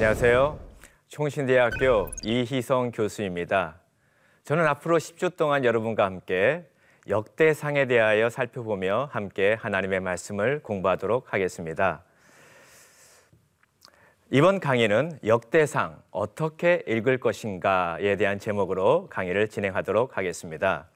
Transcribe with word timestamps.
안녕하세요. 0.00 0.58
총신대학교 1.08 2.08
이희성 2.24 2.90
교수입니다. 2.90 3.82
저는 4.44 4.66
앞으로 4.66 4.96
10주 4.96 5.36
동안 5.36 5.62
여러분과 5.62 6.06
함께 6.06 6.64
역대상에 7.06 7.84
대하여 7.84 8.30
살펴보며 8.30 9.10
함께 9.12 9.52
하나님의 9.60 10.00
말씀을 10.00 10.62
공부하도록 10.62 11.34
하겠습니다. 11.34 12.02
이번 14.30 14.58
강의는 14.58 15.18
역대상 15.22 16.02
어떻게 16.10 16.82
읽을 16.86 17.20
것인가에 17.20 18.16
대한 18.16 18.38
제목으로 18.38 19.06
강의를 19.10 19.48
진행하도록 19.48 20.16
하겠습니다. 20.16 20.88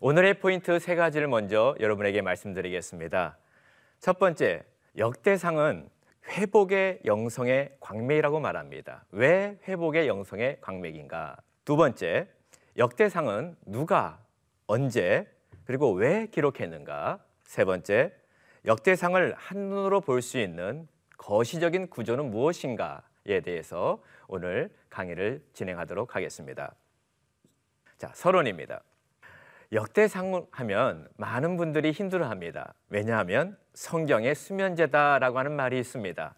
오늘의 0.00 0.40
포인트 0.40 0.80
세 0.80 0.96
가지를 0.96 1.28
먼저 1.28 1.76
여러분에게 1.78 2.22
말씀드리겠습니다. 2.22 3.38
첫 4.00 4.18
번째, 4.18 4.64
역대상은 4.98 5.88
회복의 6.28 7.00
영성의 7.04 7.76
광맥이라고 7.80 8.40
말합니다. 8.40 9.04
왜 9.10 9.58
회복의 9.66 10.08
영성의 10.08 10.58
광맥인가? 10.60 11.36
두 11.64 11.76
번째, 11.76 12.28
역대상은 12.76 13.56
누가, 13.64 14.20
언제, 14.66 15.26
그리고 15.64 15.92
왜 15.92 16.26
기록했는가? 16.26 17.24
세 17.44 17.64
번째, 17.64 18.12
역대상을 18.64 19.34
한눈으로 19.36 20.00
볼 20.00 20.20
수 20.22 20.38
있는 20.38 20.88
거시적인 21.16 21.88
구조는 21.88 22.30
무엇인가에 22.30 23.40
대해서 23.44 24.02
오늘 24.28 24.70
강의를 24.90 25.44
진행하도록 25.52 26.14
하겠습니다. 26.14 26.74
자, 27.96 28.10
서론입니다. 28.14 28.82
역대상 29.72 30.46
하면 30.50 31.08
많은 31.16 31.56
분들이 31.56 31.90
힘들어합니다. 31.90 32.74
왜냐하면 32.88 33.56
성경의 33.74 34.34
수면제다라고 34.34 35.38
하는 35.38 35.52
말이 35.52 35.78
있습니다. 35.80 36.34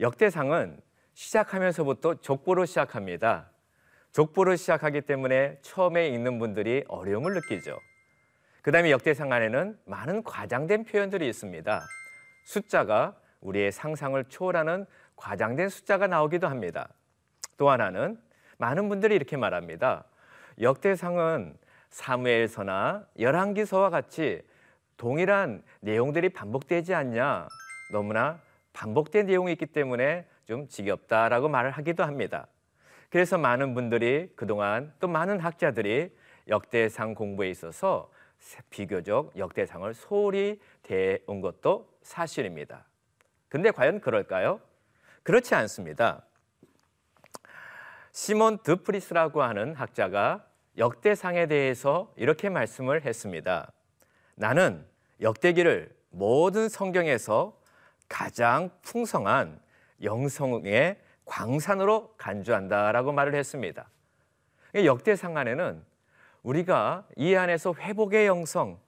역대상은 0.00 0.80
시작하면서부터 1.12 2.16
족보로 2.20 2.64
시작합니다. 2.64 3.50
족보로 4.12 4.56
시작하기 4.56 5.02
때문에 5.02 5.58
처음에 5.60 6.08
읽는 6.08 6.38
분들이 6.38 6.84
어려움을 6.88 7.34
느끼죠. 7.34 7.78
그 8.62 8.72
다음에 8.72 8.90
역대상 8.90 9.30
안에는 9.30 9.78
많은 9.84 10.22
과장된 10.22 10.84
표현들이 10.84 11.28
있습니다. 11.28 11.82
숫자가 12.44 13.14
우리의 13.40 13.70
상상을 13.70 14.22
초월하는 14.24 14.86
과장된 15.16 15.68
숫자가 15.68 16.06
나오기도 16.06 16.48
합니다. 16.48 16.88
또 17.58 17.68
하나는 17.68 18.18
많은 18.56 18.88
분들이 18.88 19.14
이렇게 19.14 19.36
말합니다. 19.36 20.04
역대상은 20.60 21.58
사무엘서나 21.94 23.06
열왕기서와 23.20 23.88
같이 23.88 24.42
동일한 24.96 25.62
내용들이 25.78 26.30
반복되지 26.30 26.92
않냐 26.92 27.46
너무나 27.92 28.40
반복된 28.72 29.26
내용이 29.26 29.52
있기 29.52 29.66
때문에 29.66 30.26
좀 30.44 30.66
지겹다라고 30.66 31.48
말을 31.48 31.70
하기도 31.70 32.02
합니다. 32.02 32.48
그래서 33.10 33.38
많은 33.38 33.74
분들이 33.74 34.28
그동안 34.34 34.92
또 34.98 35.06
많은 35.06 35.38
학자들이 35.38 36.10
역대상 36.48 37.14
공부에 37.14 37.48
있어서 37.50 38.10
비교적 38.70 39.38
역대상을 39.38 39.94
소홀히 39.94 40.60
대온 40.82 41.40
것도 41.40 41.88
사실입니다. 42.02 42.86
근데 43.48 43.70
과연 43.70 44.00
그럴까요? 44.00 44.60
그렇지 45.22 45.54
않습니다. 45.54 46.24
시몬 48.10 48.58
드프리스라고 48.64 49.44
하는 49.44 49.76
학자가 49.76 50.44
역대상에 50.76 51.46
대해서 51.46 52.12
이렇게 52.16 52.48
말씀을 52.48 53.04
했습니다. 53.04 53.70
나는 54.34 54.84
역대기를 55.20 55.94
모든 56.10 56.68
성경에서 56.68 57.58
가장 58.08 58.70
풍성한 58.82 59.60
영성의 60.02 60.98
광산으로 61.24 62.14
간주한다라고 62.16 63.12
말을 63.12 63.34
했습니다. 63.34 63.88
역대상 64.74 65.36
안에는 65.36 65.82
우리가 66.42 67.06
이 67.16 67.34
안에서 67.34 67.74
회복의 67.74 68.26
영성, 68.26 68.78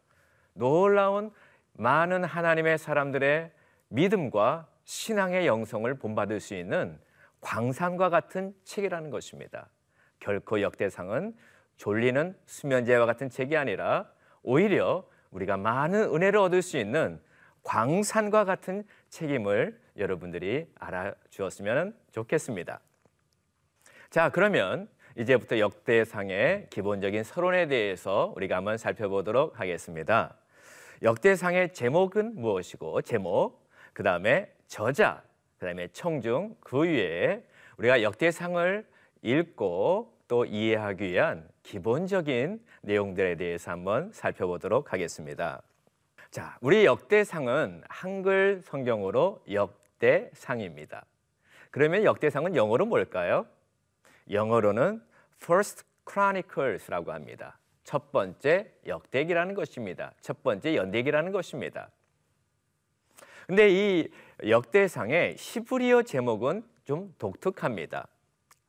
놀라운 0.53 1.31
많은 1.73 2.25
하나님의 2.25 2.79
사람들의 2.79 3.53
믿음과 3.89 4.67
신앙의 4.85 5.47
영성을 5.47 5.93
본받을 5.95 6.41
수 6.41 6.55
있는 6.55 6.99
광산과 7.41 8.11
같은 8.11 8.55
책이라는 8.65 9.11
것입니다. 9.11 9.69
결코 10.19 10.61
역대상은 10.61 11.35
졸리는 11.77 12.37
수면제와 12.47 13.07
같은 13.07 13.29
책이 13.31 13.57
아니라 13.57 14.11
오히려 14.43 15.05
우리가 15.31 15.57
많은 15.57 16.15
은혜를 16.15 16.39
얻을 16.39 16.63
수 16.63 16.79
있는 16.79 17.21
광산과 17.63 18.45
같은 18.45 18.85
책임을 19.09 19.79
여러분들이 19.99 20.67
알아주었으면 20.79 21.95
좋겠습니다. 22.13 22.81
자, 24.11 24.31
그러면 24.31 24.89
이제부터 25.17 25.59
역대상의 25.59 26.69
기본적인 26.71 27.25
서론에 27.25 27.67
대해서 27.67 28.33
우리가 28.37 28.57
한번 28.57 28.79
살펴보도록 28.79 29.59
하겠습니다. 29.59 30.37
역대상의 31.03 31.73
제목은 31.73 32.37
무엇이고, 32.37 33.03
제목, 33.03 33.69
그 33.93 34.03
다음에 34.03 34.53
저자, 34.67 35.23
그 35.59 35.67
다음에 35.67 35.89
청중, 35.89 36.57
그 36.61 36.83
위에 36.83 37.45
우리가 37.79 38.03
역대상을 38.03 38.87
읽고 39.23 40.16
또 40.29 40.45
이해하기 40.45 41.13
위한 41.13 41.49
기본적인 41.63 42.65
내용들에 42.83 43.37
대해서 43.37 43.71
한번 43.71 44.11
살펴보도록 44.13 44.93
하겠습니다. 44.93 45.63
자, 46.31 46.59
우리 46.61 46.85
역대상은 46.85 47.83
한글 47.89 48.61
성경으로 48.65 49.43
역대상입니다. 49.51 51.05
그러면 51.71 52.05
역대상은 52.05 52.57
영어로 52.57 52.87
뭘까요? 52.87 53.47
영어로는 54.31 55.03
First 55.43 55.85
Chronicles라고 56.09 57.13
합니다. 57.13 57.59
첫 57.85 58.11
번째 58.11 58.73
역대기라는 58.87 59.55
것입니다. 59.55 60.13
첫 60.21 60.43
번째 60.43 60.75
연대기라는 60.75 61.33
것입니다. 61.33 61.91
근데 63.47 63.71
이 63.71 64.09
역대상의 64.47 65.37
히브리어 65.39 66.03
제목은 66.03 66.65
좀 66.85 67.15
독특합니다. 67.19 68.09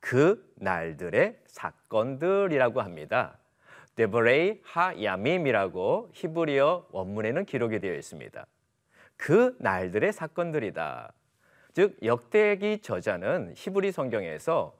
그 0.00 0.52
날들의 0.56 1.38
사건들이라고 1.46 2.80
합니다. 2.80 3.38
데브레이 3.96 4.60
하야밈이라고 4.62 6.10
히브리어 6.12 6.86
원문에는 6.92 7.44
기록이 7.44 7.80
되어 7.80 7.94
있습니다. 7.94 8.46
그 9.16 9.56
날들의 9.58 10.12
사건들이다. 10.12 11.12
즉 11.72 11.96
역대기 12.02 12.80
저자는 12.80 13.54
히브리 13.56 13.92
성경에서 13.92 14.76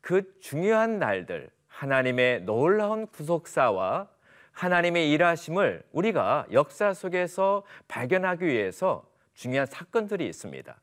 그 0.00 0.38
중요한 0.40 0.98
날들 0.98 1.50
하나님의 1.66 2.42
놀라운 2.42 3.06
구속사와 3.06 4.08
하나님의 4.52 5.10
일하심을 5.12 5.84
우리가 5.92 6.46
역사 6.52 6.92
속에서 6.92 7.64
발견하기 7.86 8.44
위해서 8.44 9.08
중요한 9.34 9.66
사건들이 9.66 10.26
있습니다. 10.26 10.76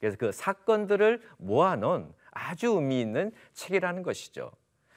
그래서 0.00 0.16
그 0.18 0.32
사건들을 0.32 1.22
모아놓은 1.38 2.12
아주 2.32 2.72
의미 2.74 3.00
있는 3.00 3.32
책이라는 3.52 4.02
것이죠. 4.02 4.50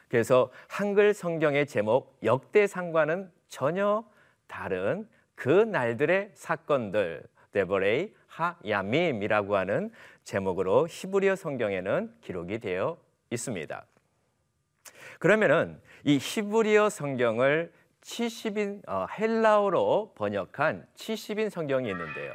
그래서 0.10 0.52
한글 0.68 1.14
성경의 1.14 1.68
제목 1.68 2.18
역대상과는 2.24 3.32
전혀 3.48 4.04
다른 4.48 5.08
그 5.36 5.50
날들의 5.50 6.32
사건들 6.34 7.24
데버레이 7.52 8.14
하야밈이라고 8.28 9.56
하는 9.56 9.92
제목으로 10.24 10.88
히브리어 10.90 11.36
성경에는 11.36 12.14
기록이 12.22 12.60
되어 12.60 12.98
있습니다. 13.30 13.86
그러면은 15.20 15.80
이 16.04 16.18
히브리어 16.22 16.90
성경을 16.90 17.72
70인 18.02 18.88
어, 18.88 19.08
헬라어로 19.18 20.14
번역한 20.16 20.86
70인 20.96 21.50
성경이 21.50 21.90
있는데요. 21.90 22.34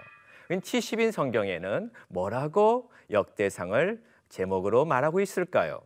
70인 0.48 1.12
성경에는 1.12 1.92
뭐라고 2.08 2.90
역대상을 3.10 4.02
제목으로 4.30 4.86
말하고 4.86 5.20
있을까요? 5.20 5.82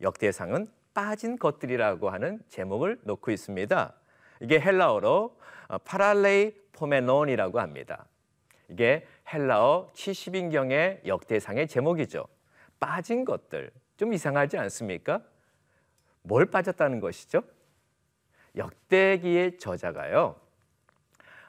역대상은 0.00 0.68
빠진 0.94 1.38
것들이라고 1.38 2.08
하는 2.08 2.40
제목을 2.48 3.00
놓고 3.02 3.30
있습니다. 3.30 3.94
이게 4.40 4.58
헬라어로 4.58 5.38
어, 5.68 5.78
Παραλειπομένων이라고 5.78 7.60
합니다. 7.60 8.06
이게 8.68 9.06
헬라어 9.32 9.90
70인경의 9.92 11.06
역대상의 11.06 11.68
제목이죠. 11.68 12.26
빠진 12.78 13.24
것들. 13.24 13.70
좀 13.96 14.14
이상하지 14.14 14.56
않습니까? 14.56 15.20
뭘 16.22 16.46
빠졌다는 16.46 17.00
것이죠? 17.00 17.42
역대기의 18.56 19.58
저자가요. 19.58 20.36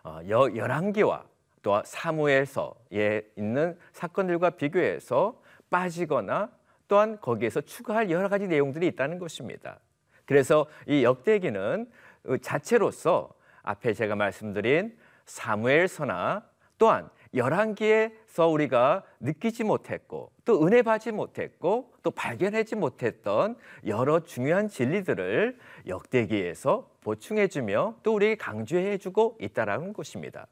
어, 0.03 0.19
열왕기와 0.27 1.25
또 1.61 1.81
사무에서에 1.85 3.31
있는 3.35 3.77
사건들과 3.93 4.51
비교해서 4.51 5.40
빠지거나 5.71 6.51
또한 6.87 7.19
거기에서 7.19 7.61
추가할 7.61 8.11
여러 8.11 8.29
가지 8.29 8.47
내용들이 8.47 8.85
있다는 8.87 9.17
것입니다. 9.17 9.79
그래서 10.25 10.67
이 10.85 11.03
역대기는 11.03 11.89
자체로서 12.41 13.33
앞에 13.63 13.93
제가 13.93 14.15
말씀드린 14.15 14.95
사무엘서나 15.25 16.45
또한 16.77 17.09
열왕기에서 17.33 18.47
우리가 18.49 19.03
느끼지 19.21 19.63
못했고 19.63 20.31
또 20.43 20.65
은혜 20.65 20.81
받지 20.81 21.11
못했고 21.11 21.93
또 22.03 22.11
발견하지 22.11 22.75
못했던 22.75 23.55
여러 23.85 24.19
중요한 24.19 24.67
진리들을 24.67 25.57
역대기에서 25.87 26.89
보충해주며 27.01 27.95
또 28.03 28.15
우리에게 28.15 28.35
강조해주고 28.35 29.37
있다라는 29.39 29.93
것입니다. 29.93 30.47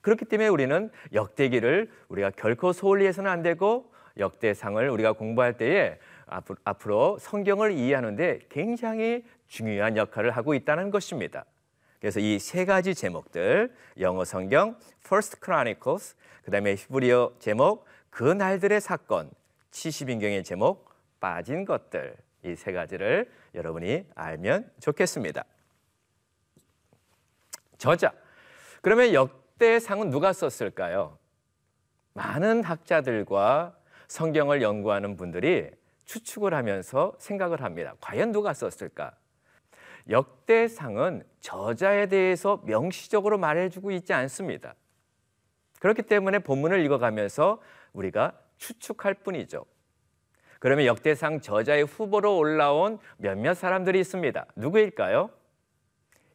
그렇기 0.00 0.24
때문에 0.26 0.48
우리는 0.48 0.90
역대기를 1.12 1.90
우리가 2.08 2.30
결코 2.30 2.72
소홀히 2.72 3.06
해서는 3.06 3.30
안 3.30 3.42
되고 3.42 3.91
역대상을 4.18 4.88
우리가 4.88 5.12
공부할 5.12 5.56
때에 5.56 5.98
앞으로 6.64 7.18
성경을 7.18 7.72
이해하는데 7.72 8.40
굉장히 8.48 9.24
중요한 9.48 9.96
역할을 9.96 10.30
하고 10.30 10.54
있다는 10.54 10.90
것입니다. 10.90 11.44
그래서 12.00 12.18
이 12.20 12.38
세 12.38 12.64
가지 12.64 12.94
제목들 12.94 13.72
영어 14.00 14.24
성경 14.24 14.76
First 15.04 15.36
Chronicles 15.44 16.16
그다음에 16.44 16.74
히브리어 16.74 17.34
제목 17.38 17.84
그 18.10 18.24
날들의 18.24 18.80
사건 18.80 19.30
70인경의 19.70 20.44
제목 20.44 20.90
빠진 21.20 21.64
것들 21.64 22.16
이 22.44 22.56
세 22.56 22.72
가지를 22.72 23.30
여러분이 23.54 24.06
알면 24.16 24.70
좋겠습니다. 24.80 25.44
저자 27.78 28.12
그러면 28.80 29.12
역대상은 29.14 30.10
누가 30.10 30.32
썼을까요? 30.32 31.18
많은 32.14 32.64
학자들과 32.64 33.76
성경을 34.12 34.60
연구하는 34.60 35.16
분들이 35.16 35.70
추측을 36.04 36.52
하면서 36.52 37.14
생각을 37.18 37.62
합니다. 37.62 37.94
과연 38.02 38.30
누가 38.30 38.52
썼을까? 38.52 39.12
역대상은 40.10 41.22
저자에 41.40 42.06
대해서 42.08 42.60
명시적으로 42.66 43.38
말해주고 43.38 43.90
있지 43.92 44.12
않습니다. 44.12 44.74
그렇기 45.80 46.02
때문에 46.02 46.40
본문을 46.40 46.84
읽어가면서 46.84 47.62
우리가 47.94 48.38
추측할 48.58 49.14
뿐이죠. 49.14 49.64
그러면 50.58 50.84
역대상 50.84 51.40
저자의 51.40 51.84
후보로 51.84 52.36
올라온 52.36 52.98
몇몇 53.16 53.54
사람들이 53.54 53.98
있습니다. 53.98 54.44
누구일까요? 54.56 55.30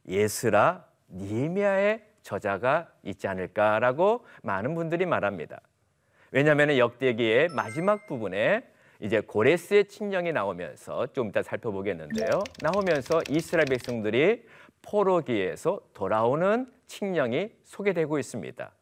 예스라, 0.08 0.84
니미아의 1.10 2.04
저자가 2.22 2.90
있지 3.04 3.28
않을까라고 3.28 4.26
많은 4.42 4.74
분들이 4.74 5.06
말합니다. 5.06 5.60
왜냐하면 6.30 6.76
역대기의 6.76 7.48
마지막 7.48 8.06
부분에 8.06 8.62
이제 9.00 9.20
고레스의 9.20 9.86
친령이 9.86 10.32
나오면서 10.32 11.06
좀 11.08 11.28
이따 11.28 11.42
살펴보겠는데요. 11.42 12.42
나오면서 12.60 13.22
이스라엘 13.30 13.66
백성들이 13.66 14.44
포로기에서 14.82 15.80
돌아오는 15.94 16.66
친령이 16.86 17.50
소개되고 17.64 18.18
있습니다. 18.18 18.72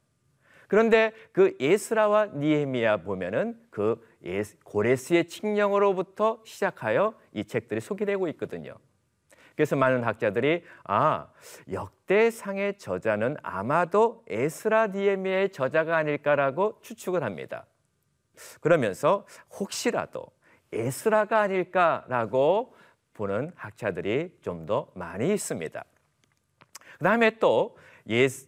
그런데 0.69 1.13
그 1.33 1.57
예스라와 1.61 2.27
니에미야 2.35 2.99
보면은 2.99 3.57
그 3.71 4.03
고레스의 4.65 5.29
칙령으로부터 5.29 6.41
시작하여 6.45 7.15
이 7.33 7.45
책들이 7.45 7.81
소개되고 7.81 8.27
있거든요. 8.29 8.75
그래서 9.57 9.75
많은 9.75 10.05
학자들이 10.05 10.63
아 10.85 11.29
역대상의 11.73 12.79
저자는 12.79 13.37
아마도 13.43 14.23
에스라 14.29 14.89
니에미의 14.89 15.51
저자가 15.51 15.97
아닐까라고 15.97 16.79
추측을 16.83 17.25
합니다. 17.25 17.67
그러면서 18.61 19.27
혹시라도 19.59 20.27
에스라가 20.73 21.41
아닐까라고 21.41 22.75
보는 23.15 23.53
학자들이 23.57 24.37
좀 24.43 24.67
더 24.67 24.89
많이 24.95 25.33
있습니다. 25.33 25.85
그 26.99 27.05
다음에 27.05 27.39
또 27.39 27.77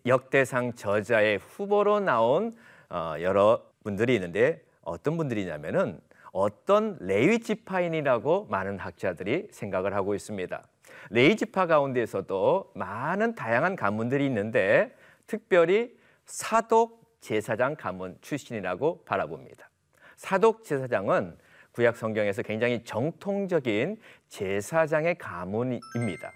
역대상 0.06 0.74
저자의 0.74 1.38
후보로 1.38 2.00
나온 2.00 2.56
어, 2.90 3.14
여러 3.20 3.62
분들이 3.82 4.14
있는데 4.14 4.62
어떤 4.82 5.16
분들이냐면은 5.16 6.00
어떤 6.32 6.96
레위 7.00 7.40
지파인이라고 7.40 8.46
많은 8.50 8.78
학자들이 8.78 9.48
생각을 9.50 9.94
하고 9.94 10.14
있습니다. 10.14 10.62
레위 11.10 11.36
지파 11.36 11.66
가운데서도 11.66 12.72
많은 12.74 13.34
다양한 13.34 13.76
가문들이 13.76 14.26
있는데 14.26 14.94
특별히 15.26 15.96
사독 16.26 16.98
제사장 17.20 17.76
가문 17.76 18.16
출신이라고 18.20 19.04
바라봅니다. 19.04 19.70
사독 20.16 20.64
제사장은 20.64 21.36
구약 21.72 21.96
성경에서 21.96 22.42
굉장히 22.42 22.82
정통적인 22.84 23.98
제사장의 24.28 25.16
가문입니다. 25.18 26.32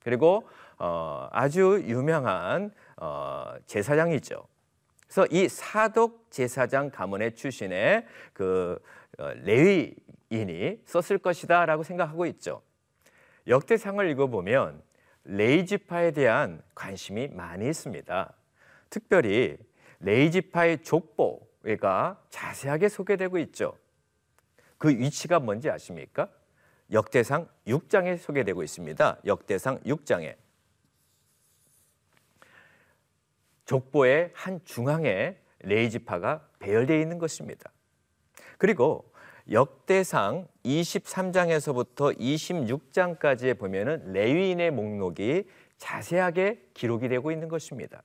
그리고 0.00 0.48
어, 0.78 1.28
아주 1.32 1.82
유명한 1.86 2.70
어, 2.96 3.54
제사장이죠. 3.66 4.46
그래서 5.06 5.26
이 5.30 5.48
사독 5.48 6.30
제사장 6.30 6.90
가문의 6.90 7.34
출신의 7.34 8.06
그 8.32 8.80
어, 9.18 9.30
레위인이 9.42 10.80
썼을 10.84 11.18
것이다라고 11.18 11.82
생각하고 11.82 12.26
있죠. 12.26 12.62
역대상을 13.46 14.08
읽어보면 14.10 14.82
레이지파에 15.24 16.12
대한 16.12 16.62
관심이 16.74 17.28
많이 17.28 17.68
있습니다. 17.68 18.32
특별히 18.90 19.56
레이지파의 20.00 20.82
족보 20.82 21.46
가 21.80 22.22
자세하게 22.30 22.88
소개되고 22.88 23.38
있죠. 23.38 23.76
그 24.78 24.88
위치가 24.88 25.40
뭔지 25.40 25.68
아십니까? 25.68 26.28
역대상 26.92 27.48
6장에 27.66 28.18
소개되고 28.18 28.62
있습니다. 28.62 29.18
역대상 29.26 29.80
6장에 29.80 30.36
족보의 33.64 34.30
한 34.32 34.60
중앙에 34.64 35.40
레이지파가 35.60 36.48
배열되어 36.60 37.00
있는 37.00 37.18
것입니다. 37.18 37.72
그리고 38.58 39.12
역대상 39.50 40.48
23장에서부터 40.64 42.18
26장까지에 42.18 43.56
보면은 43.58 44.12
레위인의 44.12 44.72
목록이 44.72 45.44
자세하게 45.78 46.70
기록이 46.74 47.08
되고 47.08 47.30
있는 47.30 47.48
것입니다. 47.48 48.02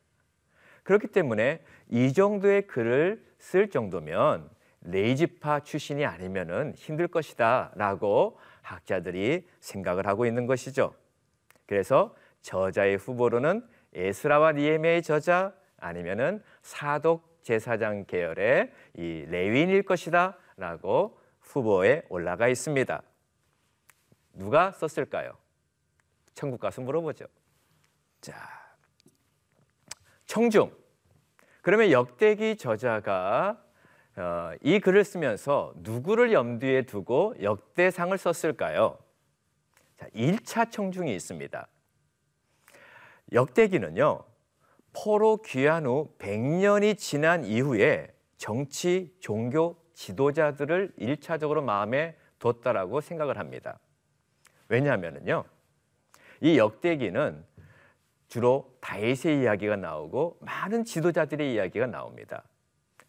그렇기 0.83 1.07
때문에 1.07 1.61
이 1.89 2.13
정도의 2.13 2.67
글을 2.67 3.25
쓸 3.39 3.69
정도면 3.69 4.49
레이지파 4.81 5.61
출신이 5.61 6.05
아니면은 6.05 6.73
힘들 6.75 7.07
것이다라고 7.07 8.39
학자들이 8.61 9.47
생각을 9.59 10.07
하고 10.07 10.25
있는 10.25 10.45
것이죠. 10.45 10.93
그래서 11.65 12.15
저자의 12.41 12.97
후보로는 12.97 13.65
에스라와 13.93 14.53
니에미의 14.53 15.03
저자 15.03 15.53
아니면은 15.77 16.41
사독 16.61 17.39
제사장 17.43 18.05
계열의 18.05 18.71
이 18.97 19.25
레위인일 19.27 19.83
것이다라고 19.83 21.20
후보에 21.51 22.03
올라가 22.09 22.47
있습니다. 22.47 23.01
누가 24.33 24.71
썼을까요? 24.71 25.37
천국 26.33 26.59
가서 26.59 26.81
물어보죠. 26.81 27.25
자, 28.21 28.35
청중 30.25 30.71
그러면 31.61 31.91
역대기 31.91 32.57
저자가 32.57 33.61
어, 34.15 34.51
이 34.61 34.79
글을 34.79 35.03
쓰면서 35.03 35.73
누구를 35.77 36.33
염두에 36.33 36.83
두고 36.83 37.35
역대상을 37.41 38.17
썼을까요? 38.17 38.97
자, 39.97 40.07
1차 40.15 40.71
청중이 40.71 41.13
있습니다. 41.15 41.67
역대기는요. 43.33 44.23
포로 44.93 45.41
귀환 45.43 45.85
후 45.85 46.13
100년이 46.17 46.97
지난 46.97 47.45
이후에 47.45 48.13
정치, 48.37 49.15
종교 49.19 49.80
지도자들을 49.93 50.93
1차적으로 50.99 51.63
마음에 51.63 52.15
뒀다라고 52.39 53.01
생각을 53.01 53.37
합니다. 53.37 53.79
왜냐하면요. 54.67 55.43
이 56.41 56.57
역대기는 56.57 57.45
주로 58.27 58.73
다윗의 58.81 59.41
이야기가 59.41 59.75
나오고 59.75 60.37
많은 60.41 60.85
지도자들의 60.85 61.53
이야기가 61.53 61.87
나옵니다. 61.87 62.43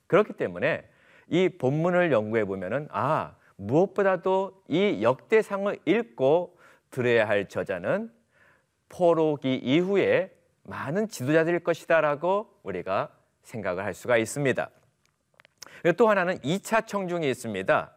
그렇기 0.07 0.35
때문에 0.35 0.89
이 1.29 1.49
본문을 1.49 2.13
연구해 2.13 2.45
보면은 2.45 2.89
아 2.91 3.37
무엇보다도 3.57 4.65
이 4.69 5.03
역대상을 5.03 5.79
읽고 5.87 6.59
들어야 6.91 7.29
할 7.29 7.49
저자는 7.49 8.13
포로기 8.89 9.55
이후에 9.57 10.37
많은 10.65 11.09
지도자들일 11.09 11.61
것이다라고 11.61 12.59
우리가 12.63 13.11
생각을 13.43 13.85
할 13.85 13.95
수가 13.95 14.17
있습니다. 14.17 14.69
또 15.97 16.09
하나는 16.09 16.39
2차 16.39 16.87
청중이 16.87 17.29
있습니다. 17.29 17.93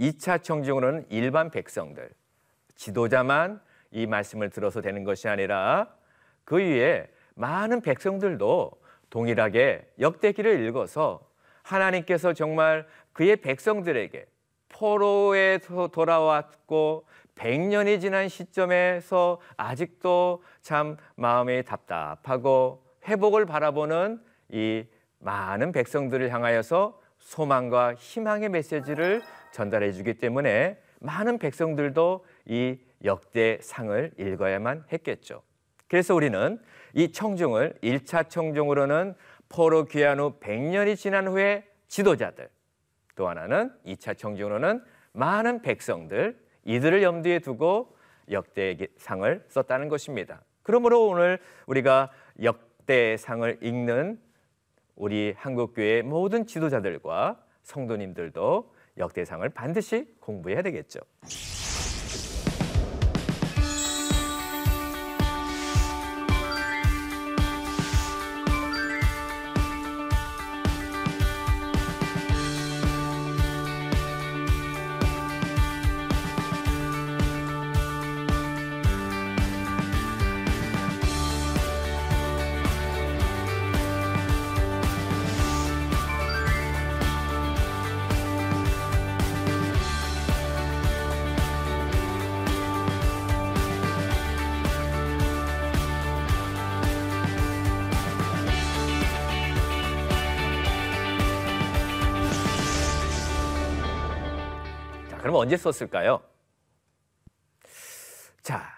2차 0.00 0.42
청중으로는 0.42 1.06
일반 1.10 1.50
백성들, 1.50 2.10
지도자만 2.74 3.60
이 3.92 4.06
말씀을 4.06 4.50
들어서 4.50 4.80
되는 4.80 5.04
것이 5.04 5.28
아니라 5.28 5.94
그 6.44 6.56
위에 6.56 7.08
많은 7.34 7.80
백성들도 7.80 8.72
동일하게 9.10 9.92
역대기를 10.00 10.64
읽어서 10.66 11.20
하나님께서 11.62 12.32
정말 12.32 12.86
그의 13.12 13.36
백성들에게 13.36 14.26
포로에서 14.68 15.88
돌아왔고 15.88 17.06
100년이 17.36 18.00
지난 18.00 18.28
시점에서 18.28 19.40
아직도 19.56 20.42
참 20.60 20.96
마음이 21.14 21.62
답답하고 21.62 22.84
회복을 23.06 23.46
바라보는 23.46 24.20
이 24.50 24.84
많은 25.20 25.72
백성들을 25.72 26.32
향하여서 26.32 27.00
소망과 27.24 27.94
희망의 27.94 28.50
메시지를 28.50 29.22
전달해 29.50 29.92
주기 29.92 30.14
때문에 30.14 30.78
많은 31.00 31.38
백성들도 31.38 32.24
이 32.46 32.78
역대상을 33.04 34.12
읽어야만 34.18 34.84
했겠죠. 34.92 35.42
그래서 35.88 36.14
우리는 36.14 36.58
이 36.94 37.12
청중을 37.12 37.74
1차 37.82 38.28
청중으로는 38.28 39.14
포로 39.48 39.84
귀환 39.84 40.20
후 40.20 40.38
100년이 40.40 40.96
지난 40.96 41.28
후에 41.28 41.64
지도자들 41.88 42.48
또 43.16 43.28
하나는 43.28 43.72
2차 43.86 44.16
청중으로는 44.16 44.82
많은 45.12 45.62
백성들 45.62 46.38
이들을 46.64 47.02
염두에 47.02 47.40
두고 47.40 47.96
역대상을 48.30 49.44
썼다는 49.48 49.88
것입니다. 49.88 50.42
그러므로 50.62 51.06
오늘 51.06 51.38
우리가 51.66 52.10
역대상을 52.42 53.58
읽는 53.60 54.18
우리 54.96 55.34
한국교회 55.36 56.02
모든 56.02 56.46
지도자들과 56.46 57.40
성도님들도 57.62 58.72
역대상을 58.98 59.48
반드시 59.50 60.06
공부해야 60.20 60.62
되겠죠. 60.62 61.00
그럼 105.34 105.42
언제 105.42 105.56
썼을까요? 105.56 106.22
자, 108.40 108.68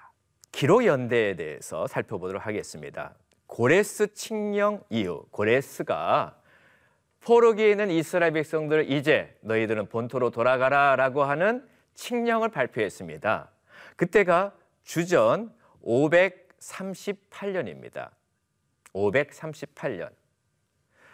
기록 0.52 0.86
연대에 0.86 1.36
대해서 1.36 1.86
살펴보도록 1.86 2.46
하겠습니다. 2.46 3.14
고레스 3.46 4.14
칙령 4.14 4.82
이후 4.88 5.26
고레스가 5.32 6.40
포로기에 7.20 7.72
있는 7.72 7.90
이스라엘 7.90 8.32
백성들 8.32 8.90
이제 8.90 9.36
너희들은 9.42 9.90
본토로 9.90 10.30
돌아가라라고 10.30 11.24
하는 11.24 11.68
칙령을 11.92 12.48
발표했습니다. 12.48 13.50
그때가 13.96 14.54
주전 14.82 15.54
538년입니다. 15.84 18.12
538년. 18.94 20.10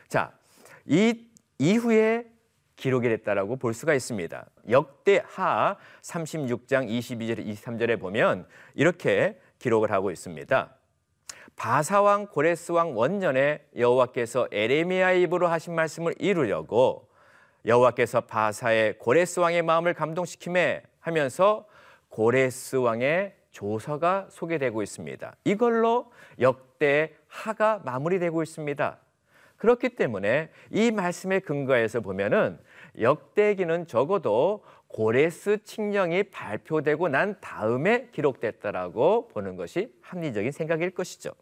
자, 0.07 0.39
이 0.87 1.29
이후에 1.59 2.32
기록이 2.83 3.09
됐다라고 3.09 3.55
볼 3.59 3.75
수가 3.75 3.95
있습니다. 3.95 4.45
역대 4.71 5.23
하 5.25 5.77
36장 6.01 6.89
22절 6.89 7.47
23절에 7.47 8.01
보면 8.01 8.45
이렇게 8.75 9.39
기록을 9.61 9.93
하고 9.93 10.11
있습니다. 10.11 10.75
바사왕 11.55 12.27
고레스왕 12.27 12.97
원년에 12.97 13.65
여호와께서 13.77 14.49
에레미야의 14.51 15.23
입으로 15.23 15.47
하신 15.47 15.77
말씀을 15.77 16.17
이루려고 16.19 17.09
여호와께서 17.67 18.23
바사의 18.23 18.99
고레스 18.99 19.39
왕의 19.39 19.63
마음을 19.63 19.95
감동시키매 19.95 20.83
하면서 20.99 21.69
고레스 22.09 22.77
왕의 22.77 23.37
조서가 23.53 24.27
소개되고 24.31 24.83
있습니다. 24.83 25.37
이걸로 25.45 26.11
역대 26.41 27.15
하가 27.29 27.81
마무리되고 27.85 28.43
있습니다. 28.43 28.99
그렇기 29.63 29.91
때문에 29.91 30.51
이 30.73 30.91
말씀의 30.91 31.43
근거에서 31.43 32.01
보면은 32.01 32.59
역대기는 32.99 33.87
적어도 33.87 34.65
고레스 34.89 35.65
칙령이 35.65 36.25
발표되고 36.25 37.09
난 37.09 37.41
다음에 37.41 38.09
기록됐다라고 38.13 39.29
보는 39.29 39.57
것이 39.57 39.95
합리적인 40.03 40.53
생각일 40.53 40.91
것이죠. 40.91 41.33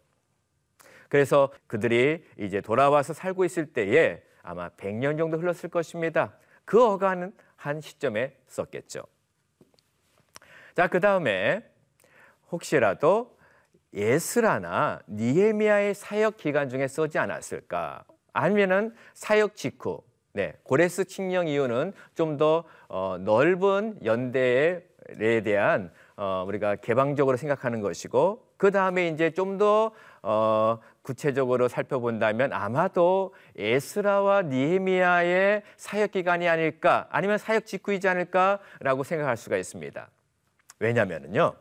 그래서 1.09 1.51
그들이 1.67 2.23
이제 2.37 2.61
돌아와서 2.61 3.11
살고 3.13 3.43
있을 3.43 3.73
때에 3.73 4.21
아마 4.41 4.69
100년 4.69 5.17
정도 5.17 5.37
흘렀을 5.37 5.69
것입니다. 5.69 6.33
그 6.63 6.81
어간은 6.81 7.33
한 7.57 7.81
시점에 7.81 8.37
썼겠죠. 8.47 9.03
자, 10.73 10.87
그 10.87 11.01
다음에 11.01 11.69
혹시라도 12.49 13.37
예스라나 13.93 15.01
니에미아의 15.09 15.93
사역 15.93 16.37
기간 16.37 16.69
중에 16.69 16.87
쓰지 16.87 17.19
않았을까? 17.19 18.05
아니면은 18.31 18.95
사역 19.13 19.55
직후 19.55 20.01
네, 20.33 20.53
고레스 20.63 21.05
칙령 21.05 21.47
이유는 21.47 21.93
좀 22.15 22.37
더 22.37 22.63
어, 22.87 23.17
넓은 23.19 23.99
연대에 24.03 24.81
대한 25.43 25.91
어, 26.15 26.43
우리가 26.47 26.75
개방적으로 26.77 27.37
생각하는 27.37 27.81
것이고 27.81 28.45
그 28.57 28.71
다음에 28.71 29.07
이제 29.07 29.31
좀더 29.31 29.91
어, 30.23 30.79
구체적으로 31.01 31.67
살펴본다면 31.67 32.53
아마도 32.53 33.33
에스라와 33.57 34.43
니에미아의 34.43 35.63
사역 35.77 36.11
기간이 36.11 36.47
아닐까 36.47 37.07
아니면 37.11 37.37
사역 37.37 37.65
직후이지 37.65 38.07
않을까라고 38.07 39.03
생각할 39.03 39.35
수가 39.37 39.57
있습니다. 39.57 40.09
왜냐하면요 40.79 41.53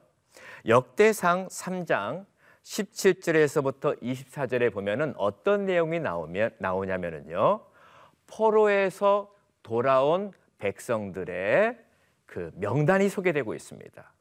역대상 0.67 1.49
3장 1.49 2.27
17절에서부터 2.63 4.01
24절에 4.03 4.73
보면은 4.73 5.15
어떤 5.17 5.65
내용이 5.65 5.99
나오면 6.01 6.53
나오냐면은요. 6.59 7.70
포로에서 8.31 9.33
돌아온 9.63 10.33
백성들의 10.59 11.79
그 12.27 12.51
명단이 12.55 13.09
소개되고 13.09 13.55
있습니다. 13.55 14.13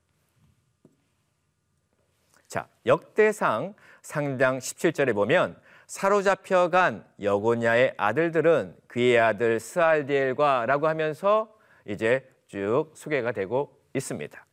자, 2.48 2.68
역대상 2.86 3.76
상장 4.02 4.58
17절에 4.58 5.14
보면 5.14 5.60
사로잡혀간 5.86 7.06
여고냐의 7.22 7.94
아들들은 7.98 8.76
그의 8.88 9.20
아들 9.20 9.60
스알디엘과라고 9.60 10.88
하면서 10.88 11.56
이제 11.86 12.28
쭉 12.48 12.92
소개가 12.96 13.32
되고 13.32 13.80
있습니다. 13.94 14.46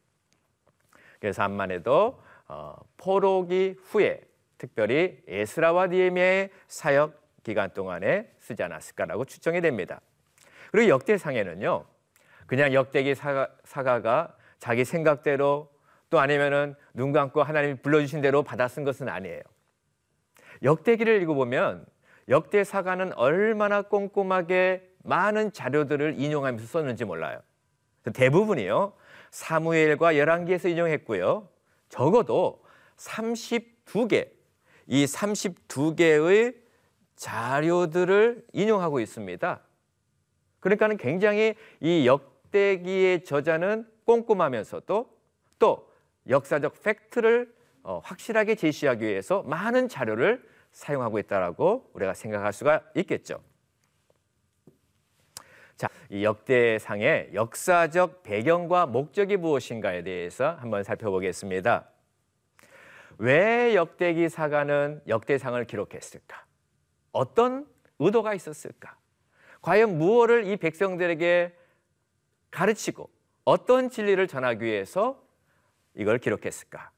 그래서 1.20 1.42
암만 1.42 1.70
해도 1.70 2.22
어, 2.48 2.76
포로기 2.96 3.76
후에 3.82 4.20
특별히 4.58 5.22
에스라와 5.26 5.88
니에미의 5.88 6.50
사역 6.68 7.25
기간 7.46 7.70
동안에 7.70 8.28
쓰지 8.40 8.64
않았을까라고 8.64 9.24
추정이 9.24 9.60
됩니다. 9.60 10.00
그리고 10.72 10.88
역대상에는요, 10.88 11.84
그냥 12.48 12.72
역대기 12.74 13.14
사가, 13.14 13.48
사가가 13.62 14.34
자기 14.58 14.84
생각대로 14.84 15.70
또 16.10 16.18
아니면은 16.18 16.74
눈 16.92 17.12
감고 17.12 17.44
하나님이 17.44 17.76
불러주신 17.82 18.20
대로 18.20 18.42
받아 18.42 18.66
쓴 18.66 18.82
것은 18.82 19.08
아니에요. 19.08 19.42
역대기를 20.64 21.22
읽어보면 21.22 21.86
역대 22.28 22.64
사가는 22.64 23.12
얼마나 23.12 23.82
꼼꼼하게 23.82 24.90
많은 25.04 25.52
자료들을 25.52 26.18
인용하면서 26.18 26.66
썼는지 26.66 27.04
몰라요. 27.04 27.40
대부분이요. 28.12 28.92
사무엘과 29.30 30.16
열왕기에서 30.16 30.66
인용했고요. 30.66 31.48
적어도 31.90 32.64
32개, 32.96 34.30
이 34.88 35.04
32개의 35.04 36.65
자료들을 37.16 38.46
인용하고 38.52 39.00
있습니다. 39.00 39.61
그러니까는 40.61 40.96
굉장히 40.96 41.54
이 41.80 42.06
역대기의 42.06 43.25
저자는 43.25 43.87
꼼꼼하면서도 44.04 45.11
또 45.58 45.92
역사적 46.28 46.82
팩트를 46.82 47.54
어, 47.82 48.00
확실하게 48.02 48.56
제시하기 48.56 49.04
위해서 49.04 49.42
많은 49.44 49.88
자료를 49.88 50.42
사용하고 50.73 51.18
있다라고 51.18 51.90
우리가 51.94 52.14
생각할 52.14 52.52
수가 52.52 52.82
있겠죠. 52.96 53.40
자, 55.76 55.88
이 56.08 56.25
역대상의 56.25 57.30
역사적 57.35 58.23
배경과 58.23 58.87
목적이 58.87 59.37
무엇인가에 59.37 60.02
대해서 60.02 60.52
한번 60.52 60.82
살펴보겠습니다. 60.82 61.88
왜 63.18 63.75
역대기 63.75 64.28
사가는 64.28 65.02
역대상을 65.06 65.62
기록했을까? 65.64 66.45
어떤 67.16 67.66
의도가 67.99 68.35
있었을까? 68.35 68.96
과연 69.62 69.99
무엇을 69.99 70.46
이 70.46 70.56
백성들에게 70.56 71.56
가르치고 72.50 73.11
어떤 73.44 73.90
진리를 73.90 74.26
전하기 74.28 74.64
위해서 74.64 75.23
이걸 75.94 76.18
기록했을까? 76.18 76.90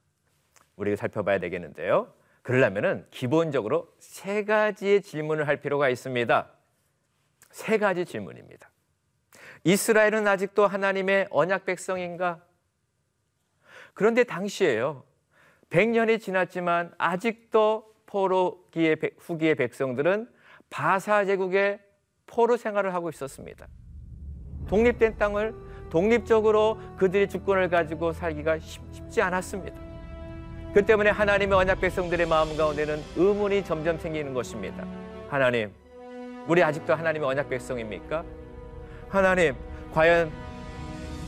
우리가 0.76 0.96
살펴봐야 0.96 1.38
되겠는데요. 1.38 2.12
그러려면은 2.42 3.06
기본적으로 3.10 3.94
세 3.98 4.44
가지의 4.44 5.02
질문을 5.02 5.46
할 5.46 5.60
필요가 5.60 5.88
있습니다. 5.88 6.50
세 7.50 7.78
가지 7.78 8.04
질문입니다. 8.04 8.70
이스라엘은 9.64 10.26
아직도 10.26 10.66
하나님의 10.66 11.28
언약 11.30 11.64
백성인가? 11.64 12.42
그런데 13.94 14.24
당시에요. 14.24 15.04
100년이 15.70 16.20
지났지만 16.20 16.94
아직도 16.98 17.94
포로기의 18.08 18.96
후기의 19.18 19.54
백성들은 19.54 20.28
바사 20.70 21.24
제국의 21.24 21.78
포로 22.26 22.56
생활을 22.56 22.92
하고 22.94 23.08
있었습니다. 23.10 23.68
독립된 24.68 25.16
땅을 25.16 25.54
독립적으로 25.90 26.78
그들이 26.96 27.28
주권을 27.28 27.70
가지고 27.70 28.12
살기가 28.12 28.58
쉽지 28.58 29.22
않았습니다. 29.22 29.78
그 30.74 30.84
때문에 30.84 31.10
하나님의 31.10 31.56
언약 31.56 31.80
백성들의 31.80 32.26
마음 32.26 32.56
가운데는 32.56 32.98
의문이 33.16 33.64
점점 33.64 33.98
생기는 33.98 34.34
것입니다. 34.34 34.86
하나님, 35.28 35.72
우리 36.46 36.62
아직도 36.62 36.94
하나님의 36.94 37.28
언약 37.28 37.48
백성입니까? 37.48 38.24
하나님, 39.08 39.54
과연 39.92 40.30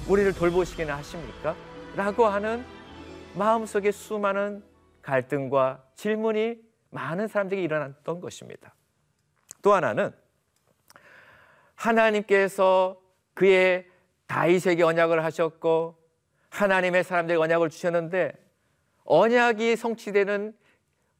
우리를 0.08 0.34
돌보시기는 0.34 0.92
하십니까? 0.92 1.54
라고 1.96 2.26
하는 2.26 2.64
마음속에 3.34 3.90
수많은 3.90 4.62
갈등과 5.02 5.82
질문이 5.94 6.69
많은 6.90 7.28
사람들에게 7.28 7.62
일어났던 7.62 8.20
것입니다. 8.20 8.74
또 9.62 9.72
하나는 9.74 10.12
하나님께서 11.74 13.00
그의 13.34 13.86
다윗에게 14.26 14.82
언약을 14.82 15.24
하셨고 15.24 15.96
하나님의 16.50 17.04
사람들에게 17.04 17.42
언약을 17.42 17.70
주셨는데 17.70 18.32
언약이 19.04 19.76
성취되는 19.76 20.56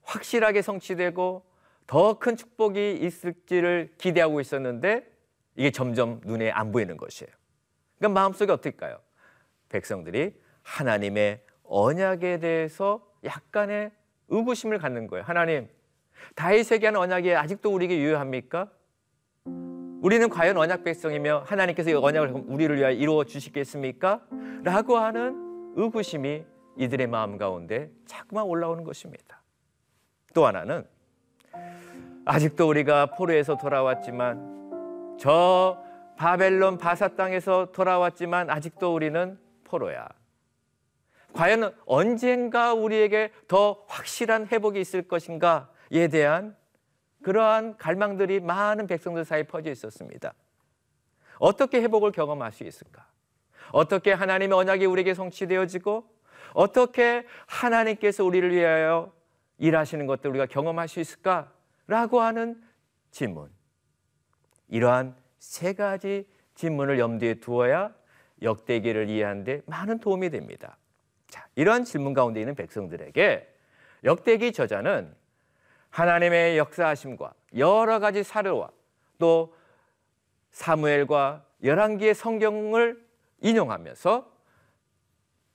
확실하게 0.03 0.63
성취되고 0.63 1.45
더 1.87 2.19
큰 2.21 2.37
축복이 2.37 2.99
있을지를 3.01 3.95
기대하고 3.99 4.41
있었는데 4.41 5.11
이게 5.57 5.71
점점 5.71 6.21
눈에 6.25 6.51
안 6.51 6.71
보이는 6.71 6.97
것이에요. 6.97 7.31
그러니까 7.99 8.21
마음속에 8.21 8.53
어떨까요? 8.53 9.01
백성들이 9.69 10.41
하나님의 10.63 11.45
언약에 11.65 12.39
대해서 12.39 13.05
약간의 13.25 13.91
의구심을 14.31 14.79
갖는 14.79 15.07
거예요. 15.07 15.25
하나님, 15.25 15.69
다윗에게 16.35 16.87
한 16.87 16.97
언약이 16.97 17.35
아직도 17.35 17.73
우리에게 17.73 17.99
유효합니까? 17.99 18.71
우리는 20.03 20.29
과연 20.31 20.57
언약 20.57 20.85
백성이며 20.85 21.45
하나님께서 21.47 21.91
이 21.91 21.95
언약을 21.95 22.45
우리를 22.47 22.77
위하여 22.77 22.93
이루어 22.93 23.25
주시겠습니까? 23.25 24.23
라고 24.63 24.97
하는 24.97 25.75
의구심이 25.77 26.45
이들의 26.79 27.07
마음 27.07 27.37
가운데 27.37 27.91
자꾸만 28.07 28.45
올라오는 28.45 28.83
것입니다. 28.85 29.43
또 30.33 30.47
하나는 30.47 30.87
아직도 32.25 32.69
우리가 32.69 33.07
포로에서 33.07 33.57
돌아왔지만 33.57 35.17
저 35.19 35.83
바벨론 36.17 36.79
바사 36.79 37.09
땅에서 37.09 37.73
돌아왔지만 37.73 38.51
아직도 38.51 38.95
우리는 38.95 39.39
포로야. 39.65 40.09
과연 41.33 41.75
언젠가 41.87 42.75
우리에게 42.75 43.33
더 43.49 43.85
확실한 43.89 44.49
회복이 44.49 44.81
있을 44.81 45.03
것인가에 45.09 46.09
대한 46.11 46.57
그러한 47.23 47.77
갈망들이 47.77 48.41
많은 48.41 48.87
백성들 48.87 49.25
사이에 49.25 49.45
퍼져 49.45 49.71
있었습니다. 49.71 50.35
어떻게 51.39 51.81
회복을 51.81 52.13
경험할 52.13 52.53
수 52.53 52.65
있을까? 52.65 53.07
어떻게 53.73 54.13
하나님의 54.13 54.57
언약이 54.57 54.87
우리에게 54.87 55.15
성취되어지고 55.15 56.05
어떻게 56.55 57.27
하나님께서 57.47 58.25
우리를 58.25 58.53
위하여 58.53 59.13
일하시는 59.59 60.07
것들 60.07 60.31
우리가 60.31 60.47
경험할 60.47 60.89
수 60.89 61.01
있을까 61.01 61.53
라고 61.87 62.21
하는 62.21 62.63
질문. 63.11 63.51
이러한 64.69 65.15
세 65.39 65.73
가지 65.73 66.27
질문을 66.55 66.99
염두에 66.99 67.35
두어야 67.35 67.95
역대기를 68.43 69.09
이해하는데 69.09 69.63
많은 69.67 70.01
도움이 70.01 70.31
됩니다. 70.31 70.79
자, 71.31 71.47
이러한 71.55 71.85
질문 71.85 72.13
가운데 72.13 72.41
있는 72.41 72.55
백성들에게 72.55 73.55
역대기 74.05 74.53
저자는 74.53 75.15
하나님의 75.91 76.59
역사하심과 76.59 77.35
여러 77.57 77.99
가지 77.99 78.23
사례와 78.23 78.71
또 79.19 79.55
사무엘과 80.51 81.45
열왕기의 81.63 82.15
성경을 82.15 83.05
인용하면서 83.41 84.31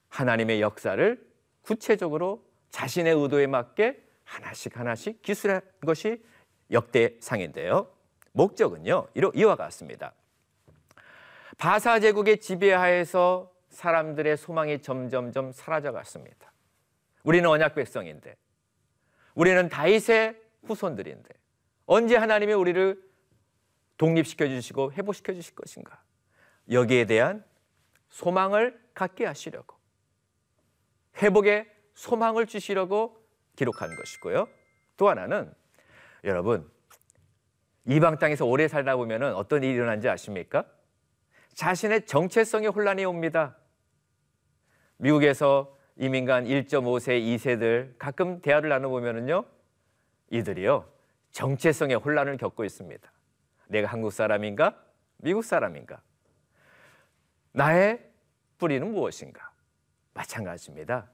하나님의 0.09 0.61
역사를 0.61 1.25
구체적으로 1.61 2.43
자신의 2.69 3.13
의도에 3.13 3.47
맞게 3.47 4.01
하나씩 4.23 4.77
하나씩 4.77 5.21
기술한 5.21 5.61
것이 5.85 6.23
역대상인데요. 6.71 7.89
목적은요. 8.31 9.07
이와 9.33 9.55
같습니다. 9.55 10.13
바사 11.57 11.99
제국의 11.99 12.39
지배하에서 12.39 13.54
사람들의 13.75 14.37
소망이 14.37 14.81
점점점 14.81 15.51
사라져 15.51 15.91
갔습니다. 15.91 16.51
우리는 17.23 17.47
언약 17.49 17.75
백성인데 17.75 18.37
우리는 19.35 19.67
다윗의 19.67 20.41
후손들인데 20.63 21.29
언제 21.85 22.15
하나님이 22.15 22.53
우리를 22.53 23.03
독립시켜 23.97 24.47
주시고 24.47 24.93
회복시켜 24.93 25.33
주실 25.33 25.55
것인가? 25.55 26.01
여기에 26.71 27.05
대한 27.05 27.43
소망을 28.09 28.79
갖게 28.93 29.25
하시려고 29.25 29.75
회복의 31.17 31.69
소망을 31.93 32.45
주시려고 32.45 33.21
기록한 33.55 33.93
것이고요. 33.95 34.47
또 34.95 35.09
하나는 35.09 35.53
여러분 36.23 36.69
이방 37.85 38.19
땅에서 38.19 38.45
오래 38.45 38.69
살다 38.69 38.95
보면 38.95 39.35
어떤 39.35 39.63
일이 39.63 39.73
일어난지 39.73 40.07
아십니까? 40.07 40.65
자신의 41.53 42.05
정체성의 42.05 42.69
혼란이 42.69 43.03
옵니다. 43.03 43.57
미국에서 44.97 45.75
이민간 45.97 46.45
1.5세, 46.45 47.21
2세들 47.21 47.95
가끔 47.97 48.41
대화를 48.41 48.69
나눠보면요. 48.69 49.45
이들이요. 50.29 50.85
정체성의 51.31 51.97
혼란을 51.97 52.37
겪고 52.37 52.63
있습니다. 52.63 53.11
내가 53.67 53.87
한국 53.87 54.11
사람인가? 54.11 54.75
미국 55.17 55.43
사람인가? 55.43 56.01
나의 57.51 58.09
뿌리는 58.57 58.89
무엇인가? 58.91 59.51
마찬가지입니다. 60.13 61.09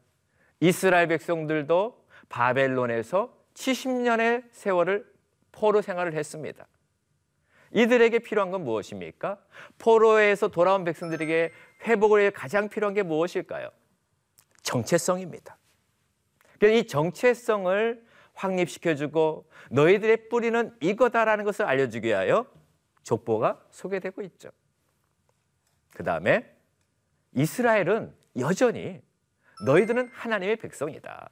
이스라엘 0.59 1.07
백성들도 1.07 2.05
바벨론에서 2.29 3.35
70년의 3.53 4.43
세월을 4.51 5.11
포로 5.51 5.81
생활을 5.81 6.13
했습니다. 6.13 6.65
이들에게 7.71 8.19
필요한 8.19 8.51
건 8.51 8.63
무엇입니까? 8.63 9.37
포로에서 9.77 10.49
돌아온 10.49 10.83
백성들에게 10.83 11.51
회복을 11.85 12.19
위해 12.19 12.29
가장 12.29 12.69
필요한 12.69 12.93
게 12.93 13.03
무엇일까요? 13.03 13.69
정체성입니다. 14.61 15.57
이 16.63 16.85
정체성을 16.85 18.05
확립시켜주고 18.33 19.49
너희들의 19.71 20.29
뿌리는 20.29 20.75
이거다라는 20.79 21.43
것을 21.45 21.65
알려주기 21.65 22.09
위하여 22.09 22.45
족보가 23.03 23.65
소개되고 23.71 24.21
있죠. 24.23 24.51
그 25.91 26.03
다음에 26.03 26.55
이스라엘은 27.33 28.13
여전히 28.39 29.01
너희들은 29.65 30.09
하나님의 30.13 30.57
백성이다. 30.57 31.29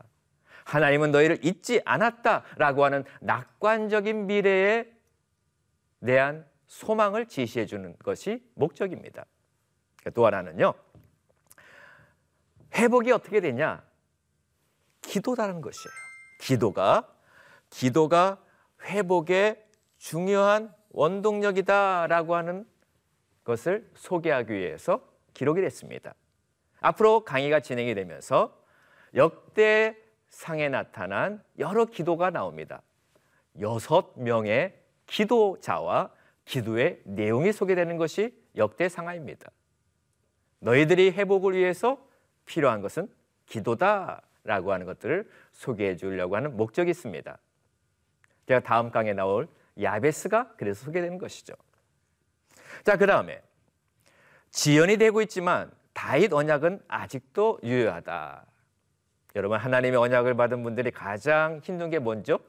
하나님은 0.66 1.12
너희를 1.12 1.44
잊지 1.44 1.82
않았다라고 1.86 2.86
하는 2.86 3.04
낙관적인 3.22 4.28
미래에 4.28 4.86
대한 6.06 6.46
소망을 6.68 7.26
지시해 7.26 7.66
주는 7.66 7.96
것이 8.00 8.44
목적입니다. 8.54 9.26
또 10.14 10.26
하나는요. 10.26 10.74
회복이 12.76 13.12
어떻게 13.12 13.42
되냐? 13.42 13.84
기도라는 15.02 15.62
것이에요. 15.62 15.94
기도가 16.40 17.14
기도가 17.70 18.42
회복의 18.84 19.66
중요한 19.98 20.74
원동력이다라고 20.92 22.36
하는 22.36 22.68
것을 23.44 23.90
소개하기 23.96 24.54
위해서 24.54 25.02
기록이 25.34 25.62
됐습니다. 25.62 26.14
앞으로 26.80 27.26
강의가 27.26 27.60
진행이 27.60 27.94
되면서 27.96 28.58
역대 29.16 29.98
상에 30.30 30.70
나타난 30.70 31.44
여러 31.58 31.86
기도가 31.86 32.30
나옵니다. 32.30 32.82
여섯 33.60 34.14
명의 34.16 34.79
기도자와 35.10 36.12
기도의 36.46 37.02
내용이 37.04 37.52
소개되는 37.52 37.98
것이 37.98 38.34
역대 38.56 38.90
상하입니다. 38.90 39.52
너희들이 40.60 41.12
회복을 41.12 41.54
위해서 41.56 42.00
필요한 42.46 42.82
것은 42.82 43.08
기도다라고 43.46 44.72
하는 44.72 44.86
것들을 44.86 45.30
소개해 45.52 45.96
주려고 45.98 46.36
하는 46.36 46.56
목적이 46.56 46.92
있습니다. 46.92 47.38
제가 48.48 48.60
다음 48.62 48.92
강에 48.92 49.14
나올 49.14 49.48
야베스가 49.80 50.54
그래서 50.58 50.86
소개되는 50.86 51.18
것이죠. 51.18 51.54
자, 52.84 52.98
그 52.98 53.06
다음에 53.06 53.42
지연이 54.52 54.98
되고 54.98 55.22
있지만 55.22 55.72
다윗 55.94 56.34
언약은 56.34 56.82
아직도 56.88 57.60
유효하다. 57.64 58.46
여러분 59.36 59.60
하나님의 59.60 60.00
언약을 60.00 60.36
받은 60.36 60.64
분들이 60.64 60.92
가장 60.92 61.60
힘든 61.64 61.90
게 61.90 62.00
뭔죠? 62.00 62.40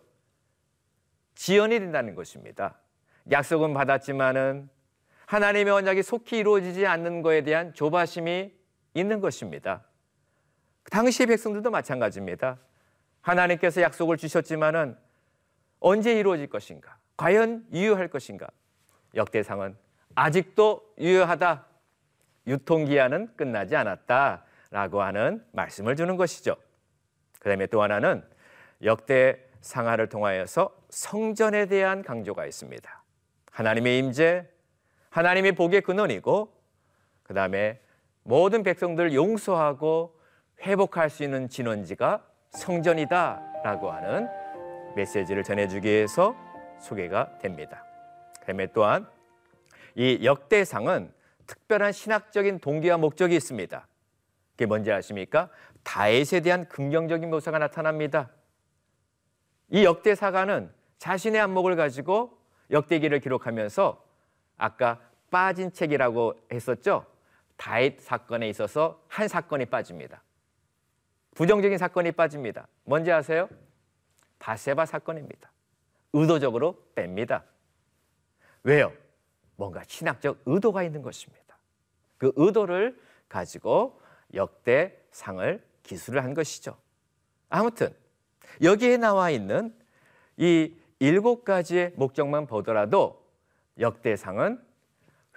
지연이 1.41 1.79
된다는 1.79 2.15
것입니다. 2.15 2.77
약속은 3.31 3.73
받았지만은 3.73 4.69
하나님의 5.25 5.73
언약이 5.73 6.03
속히 6.03 6.37
이루어지지 6.37 6.87
않는 6.87 7.23
것에 7.23 7.41
대한 7.41 7.73
조바심이 7.73 8.53
있는 8.93 9.21
것입니다. 9.23 9.83
당시 10.91 11.25
백성들도 11.25 11.71
마찬가지입니다. 11.71 12.59
하나님께서 13.23 13.81
약속을 13.81 14.19
주셨지만은 14.19 14.99
언제 15.79 16.13
이루어질 16.19 16.47
것인가? 16.49 16.99
과연 17.17 17.65
유효할 17.73 18.09
것인가? 18.09 18.47
역대상은 19.15 19.79
아직도 20.17 20.93
유효하다. 20.99 21.65
유통기한은 22.49 23.35
끝나지 23.37 23.77
않았다 23.77 24.45
라고 24.71 25.01
하는 25.01 25.43
말씀을 25.53 25.97
주는 25.97 26.19
것이죠. 26.19 26.55
그 27.39 27.49
다음에 27.49 27.67
또 27.67 27.83
하나는 27.83 28.23
역대 28.83 29.50
상하를 29.61 30.09
통하여서 30.09 30.75
성전에 30.91 31.67
대한 31.67 32.03
강조가 32.03 32.47
있습니다. 32.47 33.05
하나님의 33.51 33.99
임재, 33.99 34.47
하나님의 35.11 35.53
복의 35.53 35.83
근원이고 35.83 36.53
그 37.23 37.35
다음에 37.35 37.81
모든 38.23 38.63
백성들을 38.63 39.15
용서하고 39.15 40.19
회복할 40.63 41.11
수 41.11 41.25
있는 41.25 41.49
진원지가 41.49 42.25
성전이다라고 42.51 43.91
하는 43.91 44.29
메시지를 44.97 45.45
전해주기 45.45 45.89
위해서 45.89 46.35
소개가 46.81 47.39
됩니다. 47.39 47.85
그다음에 48.41 48.67
또한 48.73 49.07
이 49.95 50.21
역대상은 50.25 51.13
특별한 51.47 51.93
신학적인 51.93 52.61
동기와 52.61 52.97
목적이 52.97 53.37
있습니다. 53.37 53.87
그게 54.53 54.67
뭔지 54.67 54.93
아십니까? 54.93 55.49
다윗에 55.83 56.41
대한 56.41 56.69
긍정적인 56.69 57.31
묘사가 57.31 57.59
나타납니다. 57.59 58.31
이 59.71 59.85
역대사가는 59.85 60.73
자신의 60.99 61.41
안목을 61.41 61.77
가지고 61.77 62.39
역대기를 62.71 63.21
기록하면서 63.21 64.05
아까 64.59 65.01
빠진 65.31 65.73
책이라고 65.73 66.35
했었죠. 66.53 67.07
다윗 67.57 68.01
사건에 68.01 68.49
있어서 68.49 69.03
한 69.09 69.29
사건이 69.29 69.67
빠집니다. 69.67 70.23
부정적인 71.35 71.79
사건이 71.79 72.13
빠집니다. 72.13 72.67
뭔지 72.85 73.13
아세요? 73.13 73.49
바세바 74.39 74.87
사건입니다. 74.87 75.51
의도적으로 76.13 76.77
뺍니다. 76.95 77.45
왜요? 78.65 78.93
뭔가 79.57 79.83
신학적 79.87 80.41
의도가 80.47 80.83
있는 80.83 81.03
것입니다. 81.03 81.59
그 82.19 82.33
의도를 82.37 83.01
가지고 83.29 84.01
역대 84.35 84.99
상을 85.11 85.63
기술을 85.83 86.25
한 86.25 86.35
것이죠. 86.35 86.77
아무튼 87.49 87.95
여기에 88.63 88.99
나와 88.99 89.31
있는 89.31 89.75
이 90.37 90.75
일곱 90.99 91.45
가지의 91.45 91.93
목적만 91.97 92.47
보더라도 92.47 93.25
역대상은 93.79 94.61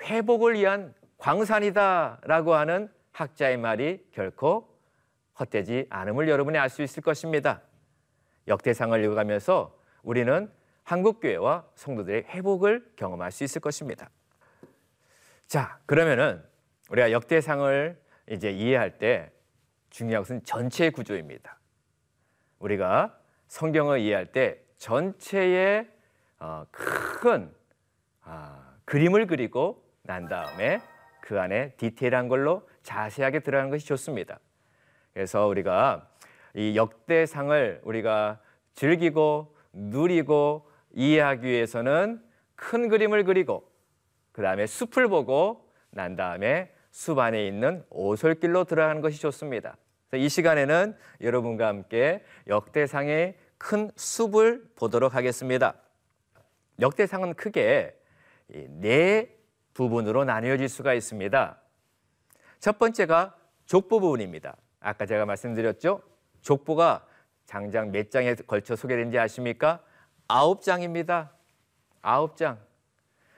회복을 0.01 0.55
위한 0.55 0.93
광산이다라고 1.17 2.53
하는 2.53 2.89
학자의 3.11 3.57
말이 3.57 4.05
결코 4.11 4.67
헛되지 5.39 5.87
않음을 5.89 6.27
여러분이 6.27 6.57
알 6.57 6.69
수 6.69 6.81
있을 6.83 7.01
것입니다. 7.01 7.61
역대상을 8.47 9.01
읽어가면서 9.03 9.79
우리는 10.03 10.51
한국교회와 10.83 11.65
성도들의 11.75 12.25
회복을 12.25 12.93
경험할 12.97 13.31
수 13.31 13.43
있을 13.45 13.61
것입니다. 13.61 14.09
자, 15.47 15.79
그러면은 15.85 16.43
우리가 16.89 17.11
역대상을 17.11 18.01
이제 18.29 18.51
이해할 18.51 18.97
때 18.97 19.31
중요한 19.89 20.23
것은 20.23 20.43
전체 20.43 20.89
구조입니다. 20.89 21.57
우리가 22.63 23.17
성경을 23.47 23.99
이해할 23.99 24.27
때 24.27 24.59
전체의 24.77 25.87
어, 26.39 26.65
큰 26.71 27.53
아, 28.21 28.75
그림을 28.85 29.27
그리고 29.27 29.83
난 30.01 30.27
다음에 30.27 30.81
그 31.21 31.39
안에 31.39 31.73
디테일한 31.75 32.27
걸로 32.27 32.67
자세하게 32.81 33.41
들어가는 33.41 33.69
것이 33.69 33.85
좋습니다. 33.87 34.39
그래서 35.13 35.45
우리가 35.47 36.09
이 36.55 36.75
역대상을 36.75 37.81
우리가 37.83 38.39
즐기고 38.73 39.55
누리고 39.73 40.69
이해하기 40.93 41.47
위해서는 41.47 42.21
큰 42.55 42.87
그림을 42.87 43.23
그리고 43.25 43.69
그 44.31 44.41
다음에 44.41 44.65
숲을 44.65 45.07
보고 45.09 45.69
난 45.91 46.15
다음에 46.15 46.73
숲 46.91 47.19
안에 47.19 47.45
있는 47.45 47.83
오솔길로 47.89 48.65
들어가는 48.65 49.01
것이 49.01 49.19
좋습니다. 49.19 49.75
이 50.17 50.29
시간에는 50.29 50.95
여러분과 51.21 51.67
함께 51.67 52.23
역대상의 52.47 53.37
큰 53.57 53.91
숲을 53.95 54.71
보도록 54.75 55.15
하겠습니다. 55.15 55.75
역대상은 56.79 57.33
크게 57.35 57.95
네 58.47 59.35
부분으로 59.73 60.25
나뉘어질 60.25 60.69
수가 60.69 60.93
있습니다. 60.93 61.59
첫 62.59 62.79
번째가 62.79 63.35
족보 63.65 63.99
부분입니다. 63.99 64.55
아까 64.79 65.05
제가 65.05 65.25
말씀드렸죠? 65.25 66.01
족보가 66.41 67.05
장장 67.45 67.91
몇 67.91 68.11
장에 68.11 68.35
걸쳐 68.35 68.75
소개된지 68.75 69.17
아십니까? 69.17 69.81
아홉 70.27 70.61
장입니다. 70.61 71.31
아홉 72.01 72.35
장. 72.35 72.59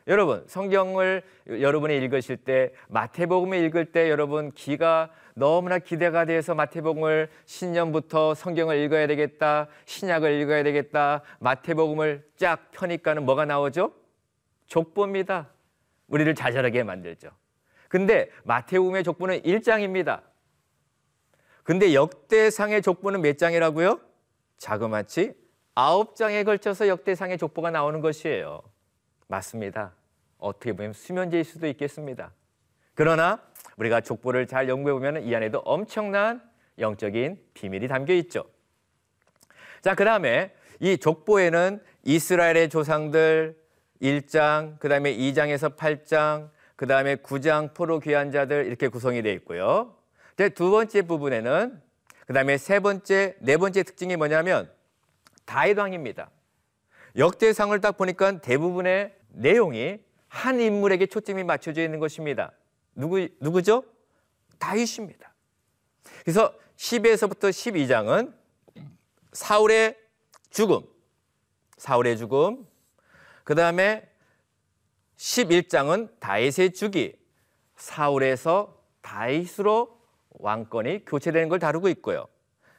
여러분, 0.07 0.43
성경을 0.47 1.23
여러분이 1.47 1.97
읽으실 1.97 2.37
때, 2.37 2.71
마태복음을 2.89 3.57
읽을 3.65 3.91
때 3.91 4.09
여러분 4.11 4.51
귀가 4.51 5.09
너무나 5.33 5.79
기대가 5.79 6.25
돼서 6.25 6.53
마태복음을 6.53 7.29
신년부터 7.45 8.35
성경을 8.35 8.77
읽어야 8.77 9.07
되겠다, 9.07 9.67
신약을 9.85 10.41
읽어야 10.41 10.61
되겠다, 10.61 11.23
마태복음을 11.39 12.23
쫙 12.37 12.69
펴니까는 12.71 13.25
뭐가 13.25 13.45
나오죠? 13.45 13.93
족보입니다. 14.67 15.49
우리를 16.07 16.35
자잘하게 16.35 16.83
만들죠. 16.83 17.29
근데 17.89 18.29
마태복음의 18.43 19.03
족보는 19.03 19.41
1장입니다. 19.41 20.21
근데 21.63 21.95
역대상의 21.95 22.83
족보는 22.83 23.21
몇 23.21 23.39
장이라고요? 23.39 23.99
자그마치 24.57 25.33
아홉 25.73 26.15
장에 26.15 26.43
걸쳐서 26.43 26.87
역대상의 26.87 27.39
족보가 27.39 27.71
나오는 27.71 28.01
것이에요. 28.01 28.61
맞습니다. 29.27 29.93
어떻게 30.37 30.73
보면 30.73 30.93
수면제일 30.93 31.43
수도 31.43 31.67
있겠습니다. 31.67 32.31
그러나 32.93 33.41
우리가 33.77 34.01
족보를 34.01 34.47
잘 34.47 34.69
연구해 34.69 34.93
보면 34.93 35.23
이 35.23 35.35
안에도 35.35 35.59
엄청난 35.59 36.41
영적인 36.79 37.39
비밀이 37.53 37.87
담겨 37.87 38.13
있죠. 38.13 38.45
자, 39.81 39.95
그 39.95 40.05
다음에 40.05 40.53
이 40.79 40.97
족보에는 40.97 41.81
이스라엘의 42.03 42.69
조상들 42.69 43.57
1장, 44.01 44.77
그 44.79 44.89
다음에 44.89 45.15
2장에서 45.15 45.75
8장, 45.75 46.49
그 46.75 46.87
다음에 46.87 47.15
9장 47.15 47.73
포로 47.73 47.99
귀한 47.99 48.31
자들 48.31 48.65
이렇게 48.65 48.87
구성이 48.87 49.21
되어 49.21 49.33
있고요. 49.33 49.95
두 50.53 50.69
번째 50.71 51.01
부분에는 51.03 51.81
그 52.27 52.33
다음에 52.33 52.57
세 52.57 52.79
번째, 52.79 53.35
네 53.39 53.57
번째 53.57 53.83
특징이 53.83 54.15
뭐냐면 54.17 54.69
다윗 55.45 55.77
왕입니다. 55.77 56.29
역대상을 57.17 57.79
딱 57.81 57.97
보니까 57.97 58.39
대부분의 58.41 59.15
내용이 59.29 59.99
한 60.27 60.59
인물에게 60.59 61.05
초점이 61.05 61.43
맞춰져 61.43 61.81
있는 61.81 61.99
것입니다. 61.99 62.51
누구 62.93 63.27
누구죠? 63.39 63.83
다윗입니다. 64.59 65.33
그래서 66.21 66.53
10에서부터 66.77 67.49
12장은 67.49 68.33
사울의 69.31 69.97
죽음, 70.49 70.81
사울의 71.77 72.17
죽음. 72.17 72.65
그 73.43 73.55
다음에 73.55 74.09
11장은 75.17 76.19
다윗의 76.19 76.73
주기, 76.73 77.17
사울에서 77.75 78.81
다윗으로 79.01 79.99
왕권이 80.31 81.05
교체되는 81.05 81.47
걸 81.47 81.59
다루고 81.59 81.87
있고요. 81.89 82.27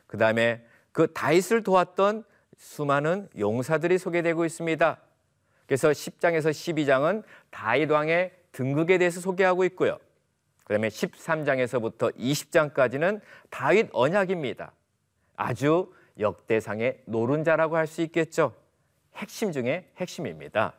그 0.06 0.18
다음에 0.18 0.64
그 0.92 1.12
다윗을 1.12 1.62
도왔던 1.62 2.24
수많은 2.56 3.28
용사들이 3.38 3.98
소개되고 3.98 4.44
있습니다. 4.44 4.98
그래서 5.66 5.88
10장에서 5.90 6.50
12장은 6.50 7.22
다윗 7.50 7.90
왕의 7.90 8.32
등극에 8.52 8.98
대해서 8.98 9.20
소개하고 9.20 9.64
있고요. 9.64 9.98
그다음에 10.64 10.88
13장에서부터 10.88 12.16
20장까지는 12.16 13.20
다윗 13.50 13.88
언약입니다. 13.92 14.72
아주 15.36 15.92
역대상의 16.18 17.02
노른자라고 17.04 17.76
할 17.76 17.86
수 17.86 18.02
있겠죠. 18.02 18.54
핵심 19.16 19.52
중에 19.52 19.88
핵심입니다. 19.96 20.74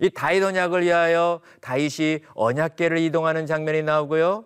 이 0.00 0.10
다윗 0.10 0.42
언약을 0.42 0.82
위하여 0.82 1.40
다윗이 1.60 2.20
언약계를 2.34 2.98
이동하는 2.98 3.46
장면이 3.46 3.82
나오고요. 3.82 4.44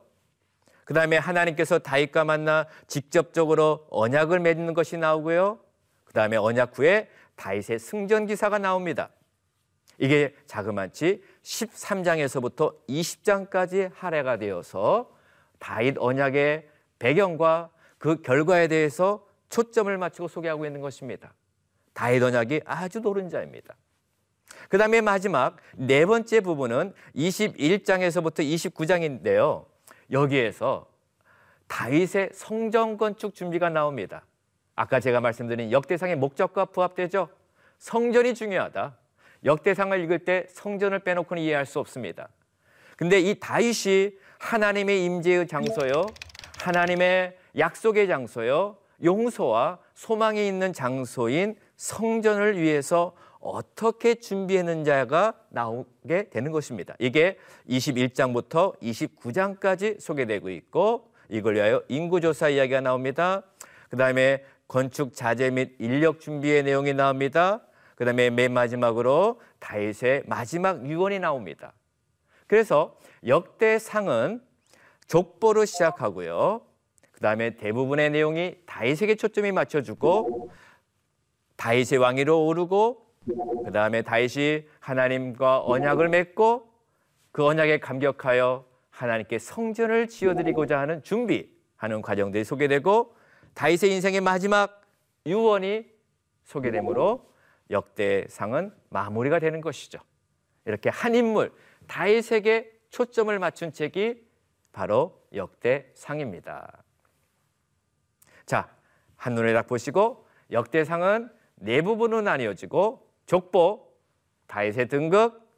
그 0.85 0.95
다음에 0.95 1.17
하나님께서 1.17 1.79
다윗과 1.79 2.25
만나 2.25 2.67
직접적으로 2.87 3.87
언약을 3.91 4.41
맺는 4.41 4.75
것이 4.75 4.97
나오고요. 4.97 5.59
그 6.11 6.15
다음에 6.15 6.37
언약 6.37 6.77
후에 6.77 7.09
다윗의 7.37 7.79
승전 7.79 8.27
기사가 8.27 8.59
나옵니다. 8.59 9.11
이게 9.97 10.35
자그마치 10.47 11.23
13장에서부터 11.45 12.75
20장까지 12.89 13.93
할애가 13.95 14.39
되어서 14.39 15.09
다윗 15.61 15.95
언약의 15.99 16.69
배경과 16.99 17.71
그 17.99 18.23
결과에 18.23 18.67
대해서 18.67 19.25
초점을 19.51 19.97
맞추고 19.97 20.27
소개하고 20.27 20.67
있는 20.67 20.81
것입니다. 20.81 21.33
다윗 21.93 22.25
언약이 22.25 22.63
아주 22.65 22.99
노른자입니다. 22.99 23.77
그 24.69 24.79
다음에 24.79 25.01
마지막 25.01 25.59
네 25.77 26.05
번째 26.07 26.41
부분은 26.41 26.93
21장에서부터 27.15 28.41
29장인데요. 28.41 29.65
여기에서 30.11 30.89
다윗의 31.69 32.31
성전 32.35 32.97
건축 32.97 33.37
준비가 33.37 33.69
나옵니다. 33.69 34.25
아까 34.81 34.99
제가 34.99 35.21
말씀드린 35.21 35.73
역대상의 35.73 36.17
목적과 36.17 36.65
부합되죠. 36.65 37.29
성전이 37.77 38.33
중요하다. 38.33 38.97
역대상을 39.45 40.01
읽을 40.01 40.21
때 40.21 40.47
성전을 40.49 41.01
빼놓고는 41.01 41.43
이해할 41.43 41.67
수 41.67 41.81
없습니다. 41.81 42.31
근데 42.97 43.21
이 43.21 43.39
다윗이 43.39 44.13
하나님의 44.39 45.05
임재의 45.05 45.49
장소요, 45.49 46.07
하나님의 46.61 47.37
약속의 47.59 48.09
장소요, 48.09 48.79
용서와 49.05 49.81
소망이 49.93 50.49
있는 50.49 50.73
장소인 50.73 51.57
성전을 51.77 52.59
위해서 52.59 53.15
어떻게 53.39 54.15
준비했는지가 54.15 55.35
나오게 55.51 56.31
되는 56.31 56.53
것입니다. 56.53 56.95
이게 56.99 57.37
21장부터 57.69 58.81
29장까지 58.81 60.01
소개되고 60.01 60.49
있고 60.49 61.13
이걸 61.29 61.57
위하여 61.57 61.83
인구조사 61.89 62.49
이야기가 62.49 62.81
나옵니다. 62.81 63.43
그 63.91 63.97
다음에 63.99 64.43
건축 64.71 65.15
자재 65.15 65.51
및 65.51 65.75
인력 65.81 66.21
준비의 66.21 66.63
내용이 66.63 66.95
나옵니다. 66.95 67.61
그 67.97 68.05
다음에 68.05 68.31
맨 68.31 68.53
마지막으로 68.53 69.41
다윗의 69.59 70.23
마지막 70.27 70.87
유언이 70.87 71.19
나옵니다. 71.19 71.73
그래서 72.47 72.97
역대상은 73.27 74.41
족보로 75.09 75.65
시작하고요. 75.65 76.61
그 77.11 77.21
다음에 77.21 77.57
대부분의 77.57 78.11
내용이 78.11 78.59
다윗에게 78.65 79.17
초점이 79.17 79.51
맞춰주고 79.51 80.53
다윗의 81.57 81.99
왕위로 81.99 82.47
오르고 82.47 83.07
그 83.65 83.73
다음에 83.73 84.03
다윗이 84.03 84.69
하나님과 84.79 85.65
언약을 85.65 86.09
맺고 86.11 86.71
그 87.33 87.45
언약에 87.45 87.81
감격하여 87.81 88.65
하나님께 88.91 89.41
성전을 89.41 90.07
지어드리고자 90.07 90.79
하는 90.79 91.03
준비하는 91.03 92.03
과정들이 92.03 92.45
소개되고 92.45 93.19
다윗의 93.55 93.93
인생의 93.93 94.21
마지막 94.21 94.83
유언이 95.27 95.87
소개되므로 96.45 97.31
역대상은 97.71 98.75
마무리가 98.89 99.39
되는 99.39 99.61
것이죠. 99.61 99.99
이렇게 100.65 100.89
한 100.91 101.15
인물 101.15 101.53
다윗에게 101.87 102.73
초점을 102.91 103.37
맞춘 103.39 103.73
책이 103.73 104.27
바로 104.73 105.23
역대상입니다. 105.35 106.83
자, 108.47 108.75
한눈에 109.17 109.53
딱 109.53 109.67
보시고 109.67 110.27
역대상은 110.51 111.31
네 111.57 111.83
부분으로 111.83 112.23
나뉘어지고 112.23 113.09
족보, 113.27 113.93
다윗의 114.47 114.89
등극, 114.89 115.49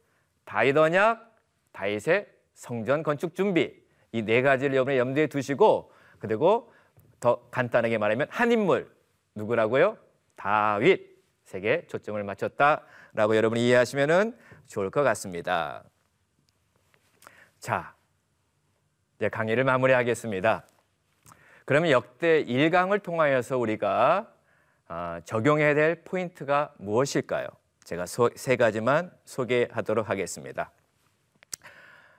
다윗 0.45 0.77
언약, 0.77 1.35
다윗의 1.71 2.27
성전 2.53 3.01
건축 3.01 3.33
준비 3.33 3.83
이 4.11 4.21
네 4.21 4.41
가지를 4.41 4.75
여러분의 4.75 4.99
염두에 4.99 5.27
두시고 5.27 5.91
그리고 6.19 6.71
더 7.23 7.39
간단하게 7.51 7.99
말하면 7.99 8.27
한 8.29 8.51
인물 8.51 8.93
누구라고요? 9.35 9.97
다윗에게 10.35 11.87
초점을 11.87 12.21
맞췄다라고 12.21 13.37
여러분이 13.37 13.65
이해하시면 13.65 14.37
좋을 14.67 14.89
것 14.89 15.03
같습니다. 15.03 15.85
자, 17.59 17.95
이제 19.15 19.29
강의를 19.29 19.63
마무리하겠습니다. 19.63 20.67
그러면 21.63 21.91
역대 21.91 22.43
1강을 22.43 23.01
통하여서 23.01 23.57
우리가 23.57 24.29
아, 24.89 25.21
적용해야 25.23 25.75
될 25.75 26.03
포인트가 26.03 26.73
무엇일까요? 26.77 27.47
제가 27.85 28.05
세 28.35 28.57
가지만 28.57 29.13
소개하도록 29.23 30.09
하겠습니다. 30.09 30.71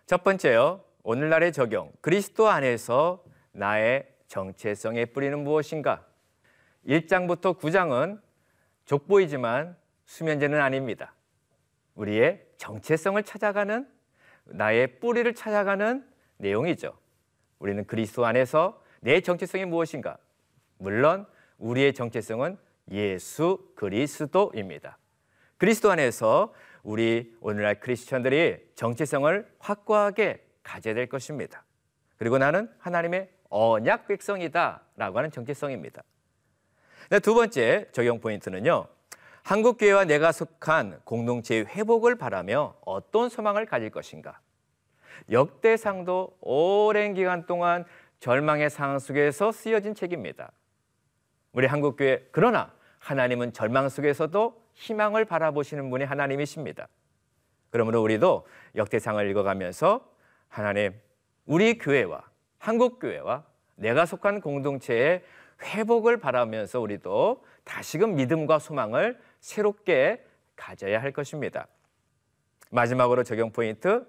첫 0.07 0.25
번째요. 0.25 0.83
오늘날의 1.03 1.53
적용. 1.53 1.93
그리스도 2.01 2.49
안에서 2.49 3.23
나의 3.53 4.14
정체성의 4.35 5.07
뿌리는 5.13 5.39
무엇인가? 5.45 6.05
1장부터 6.89 7.57
9장은 7.57 8.21
족보이지만 8.85 9.77
수면제는 10.07 10.61
아닙니다. 10.61 11.15
우리의 11.95 12.45
정체성을 12.57 13.23
찾아가는 13.23 13.89
나의 14.47 14.99
뿌리를 14.99 15.33
찾아가는 15.35 16.05
내용이죠. 16.39 16.99
우리는 17.61 17.87
그리스도 17.87 18.27
안에서 18.27 18.83
내 19.01 19.21
정체성이 19.21 19.67
무엇인가? 19.67 20.19
물론 20.79 21.27
우리의 21.59 21.95
정체성은 21.95 22.59
예수 22.91 23.71
그리스도입니다. 23.77 24.99
그리스도 25.59 25.93
안에서 25.93 26.53
우리 26.83 27.35
오늘날 27.41 27.79
크리스천들이 27.79 28.73
정체성을 28.75 29.49
확고하게 29.61 30.45
가져야 30.65 30.95
될 30.95 31.09
것입니다. 31.09 31.65
그리고 32.17 32.37
나는 32.39 32.69
하나님의 32.79 33.34
언약 33.57 34.09
백성이다라고 34.09 35.19
하는 35.19 35.31
정체성입니다. 35.31 36.03
네, 37.09 37.21
두 37.21 37.35
번째 37.35 37.87
적용 37.93 38.19
포인트는요. 38.19 38.89
한국 39.45 39.79
교회와 39.79 40.07
내가 40.07 40.33
속한 40.33 41.03
공동체의 41.05 41.67
회복을 41.67 42.17
바라며 42.17 42.75
어떤 42.85 43.29
소망을 43.29 43.65
가질 43.65 43.91
것인가? 43.91 44.41
역대상도 45.31 46.37
오랜 46.41 47.15
기간 47.15 47.47
동안 47.47 47.85
절망의 48.19 48.71
상황 48.71 48.99
속에서 48.99 49.53
쓰여진 49.53 49.95
책입니다. 49.95 50.51
우리 51.53 51.69
한국 51.69 51.97
교회 51.97 52.27
그러나 52.33 52.75
하나님은 52.99 53.53
절망 53.53 53.89
속에서도 53.89 54.65
희망을 54.73 55.27
바라보시는 55.27 55.91
분이 55.91 56.05
하나님이십니다. 56.05 56.89
그러므로 57.71 58.03
우리도 58.03 58.49
역대상을 58.75 59.31
읽어가면서 59.31 60.11
하나님 60.49 60.93
우리 61.47 61.79
교회와 61.79 62.34
한국 62.65 62.99
교회와 62.99 63.45
내가 63.75 64.07
속한 64.07 64.41
공동체의 64.41 65.23
회복을 65.63 66.17
바라면서 66.17 66.81
우리도 66.81 67.45
다시금 67.65 68.17
믿음과 68.17 68.59
소망을 68.59 69.21
새롭게 69.41 70.25
가져야 70.57 71.03
할 71.03 71.13
것입니다. 71.13 71.67
마지막으로 72.71 73.23
적용 73.23 73.53
포인트 73.53 74.07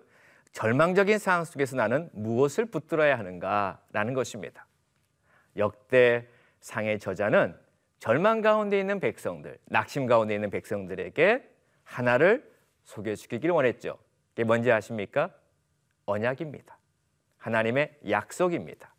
절망적인 0.53 1.19
상황 1.19 1.43
속에서 1.43 1.75
나는 1.75 2.09
무엇을 2.13 2.67
붙들어야 2.67 3.19
하는가라는 3.19 4.13
것입니다. 4.13 4.65
역대 5.57 6.25
상의 6.61 6.97
저자는 6.97 7.57
절망 7.99 8.39
가운데 8.39 8.79
있는 8.79 9.01
백성들, 9.01 9.57
낙심 9.65 10.05
가운데 10.05 10.33
있는 10.33 10.49
백성들에게 10.49 11.43
하나를 11.83 12.49
소개시키기를 12.85 13.53
원했죠. 13.53 13.97
그게 14.29 14.45
뭔지 14.45 14.71
아십니까? 14.71 15.31
언약입니다. 16.05 16.74
하나님의 17.45 17.91
약속입니다. 18.09 18.93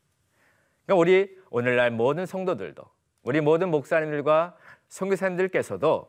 그러니까 0.84 1.00
우리 1.00 1.36
오늘날 1.50 1.90
모든 1.90 2.26
성도들도 2.26 2.84
우리 3.22 3.40
모든 3.40 3.70
목사님들과 3.70 4.56
선교사님들께서도 4.88 6.08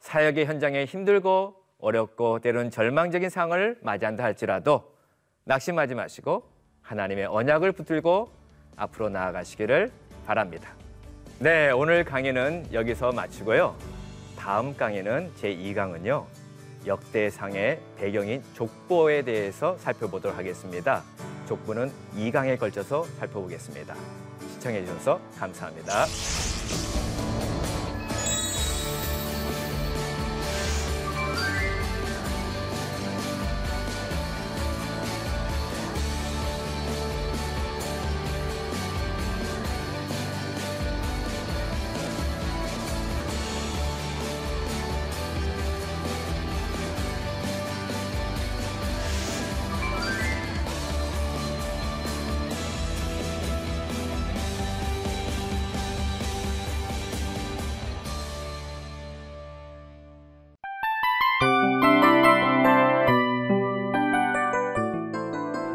사역의 0.00 0.44
현장에 0.44 0.84
힘들고 0.84 1.56
어렵고 1.78 2.40
때로는 2.40 2.70
절망적인 2.70 3.30
상황을 3.30 3.78
맞이한다 3.80 4.22
할지라도 4.22 4.94
낙심하지 5.44 5.94
마시고 5.94 6.46
하나님의 6.82 7.24
언약을 7.26 7.72
붙들고 7.72 8.30
앞으로 8.76 9.08
나아가시기를 9.08 9.90
바랍니다. 10.26 10.74
네, 11.38 11.70
오늘 11.70 12.04
강의는 12.04 12.66
여기서 12.72 13.12
마치고요. 13.12 13.74
다음 14.38 14.76
강의는 14.76 15.32
제2강은요. 15.36 16.26
역대상의 16.86 17.80
배경인 17.96 18.42
족보에 18.54 19.22
대해서 19.22 19.78
살펴보도록 19.78 20.36
하겠습니다. 20.36 21.02
족보는 21.46 21.90
2강에 22.16 22.58
걸쳐서 22.58 23.04
살펴보겠습니다. 23.18 23.94
시청해 24.54 24.84
주셔서 24.84 25.20
감사합니다. 25.38 26.06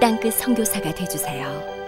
땅끝 0.00 0.32
선교사가 0.32 0.94
되주세요. 0.94 1.79